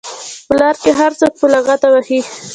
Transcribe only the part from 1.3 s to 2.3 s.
په لغته وهي.